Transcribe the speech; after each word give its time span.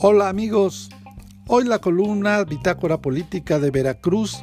Hola 0.00 0.28
amigos, 0.28 0.90
hoy 1.48 1.64
la 1.64 1.80
columna 1.80 2.44
Bitácora 2.44 2.98
Política 2.98 3.58
de 3.58 3.72
Veracruz 3.72 4.38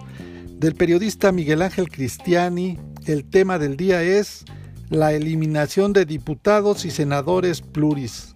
del 0.49 0.76
periodista 0.76 1.31
Miguel 1.31 1.62
Ángel 1.62 1.89
Cristiani, 1.89 2.78
el 3.05 3.24
tema 3.24 3.57
del 3.57 3.78
día 3.78 4.04
es 4.04 4.44
la 4.89 5.13
eliminación 5.13 5.94
de 5.94 6.04
diputados 6.05 6.83
y 6.83 6.91
senadores 6.91 7.62
pluris. 7.62 8.36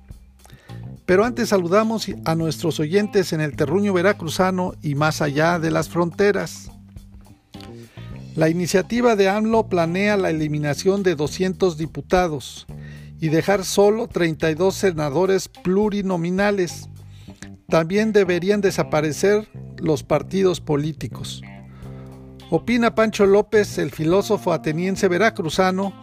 Pero 1.05 1.25
antes 1.25 1.49
saludamos 1.49 2.07
a 2.23 2.35
nuestros 2.35 2.79
oyentes 2.79 3.33
en 3.33 3.41
el 3.41 3.57
terruño 3.57 3.91
veracruzano 3.91 4.71
y 4.81 4.95
más 4.95 5.21
allá 5.21 5.59
de 5.59 5.71
las 5.71 5.89
fronteras. 5.89 6.71
La 8.37 8.47
iniciativa 8.47 9.17
de 9.17 9.27
AMLO 9.27 9.67
planea 9.67 10.15
la 10.15 10.29
eliminación 10.29 11.03
de 11.03 11.15
200 11.15 11.77
diputados 11.77 12.65
y 13.19 13.27
dejar 13.27 13.65
solo 13.65 14.07
32 14.07 14.73
senadores 14.73 15.49
plurinominales 15.49 16.87
también 17.69 18.11
deberían 18.11 18.61
desaparecer 18.61 19.47
los 19.77 20.03
partidos 20.03 20.59
políticos. 20.59 21.41
Opina 22.49 22.95
Pancho 22.95 23.25
López, 23.25 23.77
el 23.77 23.91
filósofo 23.91 24.53
ateniense 24.53 25.07
veracruzano, 25.07 25.93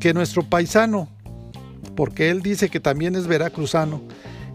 que 0.00 0.14
nuestro 0.14 0.42
paisano, 0.42 1.08
porque 1.94 2.30
él 2.30 2.40
dice 2.40 2.70
que 2.70 2.80
también 2.80 3.14
es 3.14 3.26
veracruzano, 3.26 4.00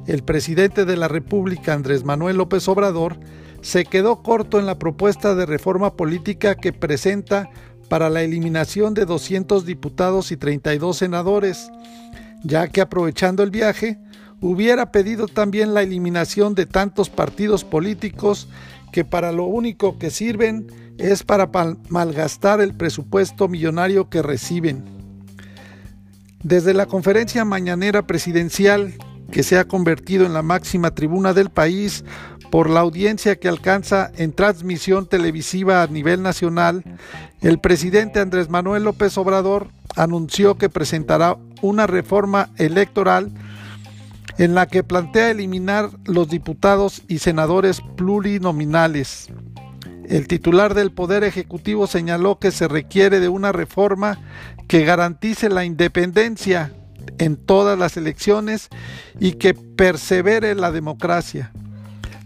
el 0.07 0.23
presidente 0.23 0.85
de 0.85 0.97
la 0.97 1.07
República, 1.07 1.73
Andrés 1.73 2.03
Manuel 2.03 2.37
López 2.37 2.67
Obrador, 2.67 3.17
se 3.61 3.85
quedó 3.85 4.23
corto 4.23 4.59
en 4.59 4.65
la 4.65 4.79
propuesta 4.79 5.35
de 5.35 5.45
reforma 5.45 5.95
política 5.95 6.55
que 6.55 6.73
presenta 6.73 7.49
para 7.89 8.09
la 8.09 8.23
eliminación 8.23 8.93
de 8.93 9.05
200 9.05 9.65
diputados 9.65 10.31
y 10.31 10.37
32 10.37 10.97
senadores, 10.97 11.69
ya 12.43 12.67
que 12.67 12.81
aprovechando 12.81 13.43
el 13.43 13.51
viaje, 13.51 13.99
hubiera 14.41 14.91
pedido 14.91 15.27
también 15.27 15.73
la 15.73 15.81
eliminación 15.81 16.55
de 16.55 16.65
tantos 16.65 17.09
partidos 17.09 17.63
políticos 17.63 18.47
que 18.91 19.03
para 19.03 19.31
lo 19.31 19.45
único 19.45 19.97
que 19.97 20.09
sirven 20.09 20.67
es 20.97 21.23
para 21.23 21.49
malgastar 21.89 22.61
el 22.61 22.73
presupuesto 22.73 23.47
millonario 23.47 24.09
que 24.09 24.21
reciben. 24.21 24.83
Desde 26.43 26.73
la 26.73 26.85
conferencia 26.85 27.45
mañanera 27.45 28.07
presidencial, 28.07 28.93
que 29.31 29.43
se 29.43 29.57
ha 29.57 29.67
convertido 29.67 30.25
en 30.25 30.33
la 30.33 30.41
máxima 30.41 30.91
tribuna 30.91 31.33
del 31.33 31.49
país 31.49 32.05
por 32.49 32.69
la 32.69 32.79
audiencia 32.79 33.37
que 33.37 33.49
alcanza 33.49 34.11
en 34.15 34.31
transmisión 34.31 35.07
televisiva 35.07 35.83
a 35.83 35.87
nivel 35.87 36.21
nacional, 36.21 36.83
el 37.41 37.59
presidente 37.59 38.21
Andrés 38.21 38.49
Manuel 38.49 38.83
López 38.83 39.17
Obrador 39.17 39.67
anunció 39.95 40.57
que 40.57 40.69
presentará 40.69 41.37
una 41.61 41.87
reforma 41.87 42.49
electoral 42.57 43.31
en 44.37 44.53
la 44.53 44.67
que 44.67 44.83
plantea 44.83 45.31
eliminar 45.31 45.89
los 46.05 46.29
diputados 46.29 47.01
y 47.07 47.19
senadores 47.19 47.81
plurinominales. 47.95 49.29
El 50.07 50.27
titular 50.27 50.73
del 50.73 50.91
Poder 50.91 51.23
Ejecutivo 51.23 51.87
señaló 51.87 52.39
que 52.39 52.51
se 52.51 52.67
requiere 52.67 53.19
de 53.19 53.29
una 53.29 53.51
reforma 53.51 54.19
que 54.67 54.85
garantice 54.85 55.49
la 55.49 55.65
independencia 55.65 56.73
en 57.17 57.35
todas 57.35 57.77
las 57.77 57.97
elecciones 57.97 58.69
y 59.19 59.33
que 59.33 59.53
persevere 59.53 60.55
la 60.55 60.71
democracia. 60.71 61.51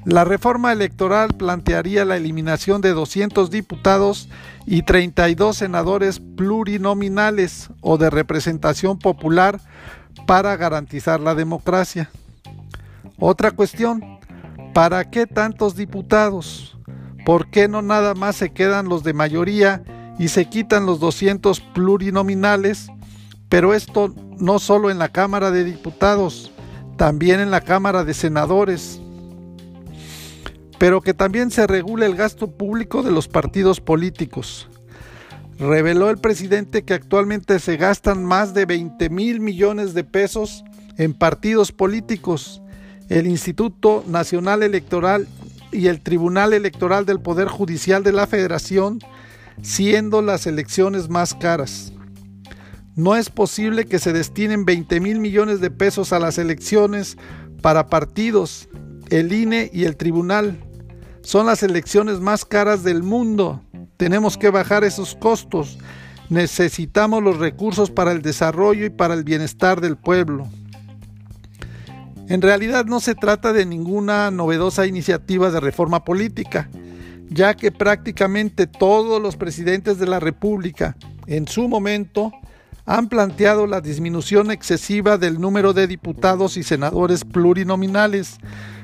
La 0.04 0.24
reforma 0.24 0.72
electoral 0.72 1.30
plantearía 1.30 2.06
la 2.06 2.18
eliminación 2.18 2.82
de 2.82 2.92
200 2.92 3.52
diputados 3.52 4.30
y 4.66 4.82
32 4.82 5.58
senadores 5.58 6.20
plurinominales 6.20 7.70
o 7.82 8.00
de 8.00 8.10
representación 8.10 8.98
popular 8.98 9.62
para 10.26 10.56
garantizar 10.58 11.20
la 11.20 11.36
democracia. 11.36 12.10
Otra 13.20 13.52
cuestión, 13.52 14.20
¿para 14.74 15.10
qué 15.10 15.28
tantos 15.28 15.76
diputados? 15.76 16.78
¿Por 17.26 17.50
qué 17.50 17.68
no 17.68 17.82
nada 17.82 18.16
más 18.16 18.36
se 18.36 18.52
quedan 18.52 18.90
los 18.90 19.04
de 19.04 19.14
mayoría 19.14 19.84
y 20.18 20.30
se 20.30 20.46
quitan 20.46 20.86
los 20.86 21.00
200 21.00 21.60
plurinominales? 21.60 22.88
Pero 23.50 23.74
esto 23.74 24.14
no 24.40 24.60
solo 24.60 24.90
en 24.90 24.98
la 24.98 25.10
Cámara 25.10 25.52
de 25.52 25.64
Diputados, 25.64 26.52
también 26.98 27.40
en 27.40 27.52
la 27.52 27.62
Cámara 27.62 28.04
de 28.04 28.14
Senadores. 28.14 29.00
Pero 30.80 31.02
que 31.02 31.14
también 31.14 31.52
se 31.52 31.68
regule 31.68 32.06
el 32.06 32.16
gasto 32.16 32.48
público 32.48 33.04
de 33.04 33.12
los 33.12 33.28
partidos 33.28 33.82
políticos 33.82 34.68
reveló 35.62 36.10
el 36.10 36.18
presidente 36.18 36.84
que 36.84 36.96
actualmente 36.96 37.60
se 37.60 37.78
gastan 37.78 38.26
más 38.26 38.56
de 38.56 38.66
20 38.66 39.12
mil 39.12 39.40
millones 39.40 39.94
de 39.94 40.04
pesos 40.04 40.64
en 40.98 41.14
partidos 41.14 41.72
políticos. 41.72 42.64
El 43.10 43.28
Instituto 43.28 44.04
Nacional 44.08 44.64
Electoral 44.64 45.28
y 45.72 45.88
el 45.88 46.02
Tribunal 46.02 46.54
Electoral 46.54 47.06
del 47.06 47.20
Poder 47.20 47.48
Judicial 47.48 48.04
de 48.04 48.12
la 48.12 48.26
Federación 48.26 49.00
siendo 49.62 50.24
las 50.24 50.48
elecciones 50.48 51.10
más 51.10 51.36
caras. 51.36 51.94
No 52.96 53.16
es 53.16 53.30
posible 53.30 53.86
que 53.86 54.00
se 54.00 54.14
destinen 54.14 54.66
20 54.66 55.00
mil 55.00 55.20
millones 55.20 55.62
de 55.62 55.70
pesos 55.70 56.12
a 56.12 56.20
las 56.20 56.40
elecciones 56.40 57.18
para 57.62 57.88
partidos, 57.88 58.68
el 59.12 59.32
INE 59.32 59.70
y 59.72 59.86
el 59.86 59.96
Tribunal. 59.96 60.58
Son 61.22 61.46
las 61.46 61.62
elecciones 61.62 62.20
más 62.20 62.46
caras 62.46 62.84
del 62.84 63.04
mundo. 63.04 63.62
Tenemos 64.02 64.36
que 64.36 64.50
bajar 64.50 64.84
esos 64.84 65.14
costos. 65.14 65.78
Necesitamos 66.28 67.22
los 67.22 67.38
recursos 67.38 67.92
para 67.92 68.12
el 68.12 68.24
desarrollo 68.24 68.88
y 68.88 68.90
para 68.90 69.14
el 69.14 69.24
bienestar 69.24 69.80
del 69.80 69.96
pueblo. 69.96 70.48
En 72.28 72.42
realidad 72.42 72.86
no 72.86 73.00
se 73.00 73.14
trata 73.14 73.54
de 73.54 73.64
ninguna 73.64 74.32
novedosa 74.32 74.88
iniciativa 74.88 75.52
de 75.52 75.60
reforma 75.60 76.04
política, 76.04 76.68
ya 77.30 77.54
que 77.54 77.72
prácticamente 77.72 78.66
todos 78.66 79.22
los 79.22 79.36
presidentes 79.36 80.00
de 80.00 80.08
la 80.08 80.20
República 80.20 80.98
en 81.28 81.48
su 81.48 81.68
momento 81.68 82.32
han 82.88 83.08
planteado 83.08 83.68
la 83.68 83.82
disminución 83.82 84.50
excesiva 84.50 85.20
del 85.20 85.40
número 85.40 85.74
de 85.74 85.86
diputados 85.86 86.58
y 86.58 86.64
senadores 86.64 87.24
plurinominales, 87.24 88.38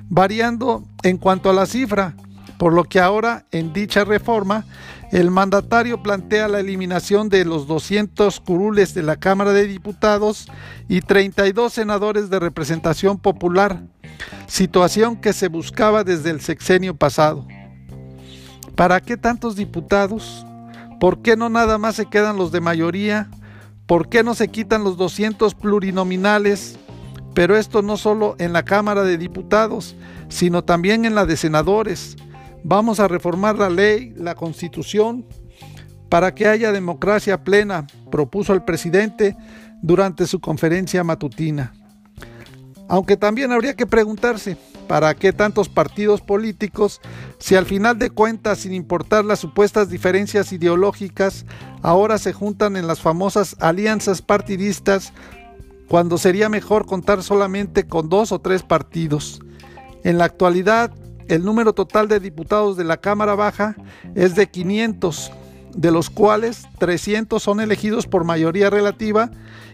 variando 0.09 0.84
en 1.01 1.17
cuanto 1.17 1.49
a 1.49 1.53
la 1.53 1.66
cifra, 1.66 2.13
por 2.57 2.73
lo 2.73 2.84
que 2.84 3.00
ahora 3.00 3.45
en 3.51 3.73
dicha 3.73 4.03
reforma 4.03 4.66
el 5.12 5.31
mandatario 5.31 6.03
plantea 6.03 6.50
la 6.50 6.59
eliminación 6.59 7.29
de 7.29 7.45
los 7.45 7.66
200 7.66 8.41
curules 8.41 8.94
de 8.94 9.03
la 9.03 9.16
Cámara 9.16 9.53
de 9.53 9.66
Diputados 9.66 10.47
y 10.90 11.00
32 11.00 11.72
senadores 11.72 12.29
de 12.29 12.40
representación 12.40 13.17
popular, 13.17 13.84
situación 14.47 15.16
que 15.16 15.31
se 15.31 15.47
buscaba 15.47 16.03
desde 16.03 16.31
el 16.31 16.41
sexenio 16.41 16.96
pasado. 16.96 17.47
¿Para 18.75 19.00
qué 19.00 19.16
tantos 19.16 19.56
diputados? 19.56 20.46
¿Por 21.00 21.22
qué 21.22 21.38
no 21.38 21.47
nada 21.47 21.78
más 21.78 21.96
se 21.96 22.07
quedan 22.07 22.38
los 22.38 22.51
de 22.51 22.59
mayoría? 22.59 23.29
¿Por 23.85 24.09
qué 24.09 24.23
no 24.23 24.35
se 24.35 24.50
quitan 24.50 24.84
los 24.84 24.97
200 24.97 25.56
plurinominales? 25.56 26.78
Pero 27.34 27.56
esto 27.56 27.81
no 27.81 27.96
solo 27.96 28.35
en 28.40 28.51
la 28.51 28.63
Cámara 28.63 29.03
de 29.03 29.17
Diputados, 29.17 29.96
sino 30.28 30.63
también 30.63 31.06
en 31.06 31.16
la 31.16 31.25
de 31.25 31.38
senadores 31.38 32.17
Vamos 32.63 33.00
a 33.00 33.07
reformar 33.07 33.57
la 33.57 33.69
ley, 33.69 34.13
la 34.16 34.35
constitución, 34.35 35.25
para 36.09 36.34
que 36.34 36.47
haya 36.47 36.72
democracia 36.72 37.44
plena, 37.44 37.88
propuso 38.12 38.53
el 38.53 38.63
presidente 38.63 39.35
durante 39.81 40.25
su 40.28 40.40
conferencia 40.40 41.03
matutina. 41.03 41.73
Aunque 42.90 43.17
también 43.17 43.51
habría 43.51 43.75
que 43.75 43.85
preguntarse, 43.85 44.57
¿para 44.88 45.13
qué 45.13 45.34
tantos 45.34 45.67
partidos 45.67 46.22
políticos 46.22 47.01
si 47.38 47.56
al 47.56 47.66
final 47.66 48.00
de 48.00 48.09
cuentas, 48.09 48.59
sin 48.59 48.73
importar 48.73 49.25
las 49.25 49.40
supuestas 49.40 49.90
diferencias 49.90 50.53
ideológicas, 50.53 51.46
ahora 51.81 52.17
se 52.17 52.31
juntan 52.31 52.78
en 52.78 52.88
las 52.88 53.01
famosas 53.01 53.57
alianzas 53.59 54.22
partidistas 54.22 55.11
cuando 55.90 56.17
sería 56.17 56.47
mejor 56.47 56.85
contar 56.85 57.23
solamente 57.23 57.85
con 57.85 58.08
dos 58.08 58.32
o 58.32 58.40
tres 58.40 58.64
partidos? 58.64 59.41
En 60.05 60.17
la 60.17 60.26
actualidad, 60.26 60.93
el 61.28 61.44
número 61.44 61.74
total 61.74 62.08
de 62.08 62.20
diputados 62.20 62.78
de 62.78 62.84
la 62.84 62.97
Cámara 62.97 63.35
Baja 63.35 63.76
es 64.16 64.35
de 64.35 64.47
500, 64.47 65.32
de 65.76 65.91
los 65.91 66.09
cuales 66.09 66.68
300 66.79 67.41
son 67.41 67.59
elegidos 67.59 68.08
por 68.08 68.24
mayoría 68.24 68.70
relativa 68.70 69.29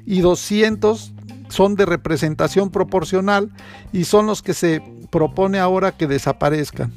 y 0.05 0.21
200 0.21 1.13
son 1.49 1.75
de 1.75 1.85
representación 1.85 2.71
proporcional 2.71 3.51
y 3.91 4.05
son 4.05 4.25
los 4.25 4.41
que 4.41 4.53
se 4.53 4.81
propone 5.11 5.59
ahora 5.59 5.91
que 5.91 6.07
desaparezcan. 6.07 6.93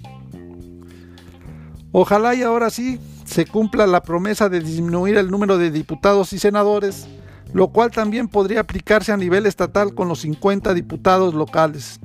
Ojalá 1.92 2.34
y 2.34 2.42
ahora 2.42 2.70
sí 2.70 2.98
se 3.24 3.46
cumpla 3.46 3.86
la 3.86 4.02
promesa 4.02 4.48
de 4.48 4.60
disminuir 4.60 5.16
el 5.16 5.30
número 5.30 5.58
de 5.58 5.70
diputados 5.70 6.32
y 6.32 6.38
senadores, 6.38 7.06
lo 7.52 7.68
cual 7.68 7.90
también 7.90 8.28
podría 8.28 8.60
aplicarse 8.60 9.12
a 9.12 9.16
nivel 9.16 9.46
estatal 9.46 9.94
con 9.94 10.08
los 10.08 10.20
50 10.20 10.72
diputados 10.74 11.34
locales. 11.34 12.00